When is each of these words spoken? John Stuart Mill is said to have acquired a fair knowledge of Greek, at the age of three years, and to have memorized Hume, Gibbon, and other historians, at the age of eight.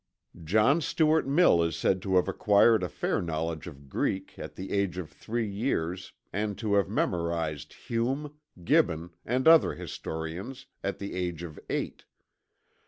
John 0.43 0.81
Stuart 0.81 1.27
Mill 1.27 1.61
is 1.61 1.75
said 1.75 2.01
to 2.01 2.15
have 2.15 2.27
acquired 2.27 2.81
a 2.81 2.89
fair 2.89 3.21
knowledge 3.21 3.67
of 3.67 3.87
Greek, 3.87 4.33
at 4.39 4.55
the 4.55 4.71
age 4.71 4.97
of 4.97 5.11
three 5.11 5.47
years, 5.47 6.13
and 6.33 6.57
to 6.57 6.73
have 6.73 6.89
memorized 6.89 7.73
Hume, 7.73 8.33
Gibbon, 8.63 9.11
and 9.23 9.47
other 9.47 9.75
historians, 9.75 10.65
at 10.83 10.97
the 10.97 11.13
age 11.13 11.43
of 11.43 11.59
eight. 11.69 12.05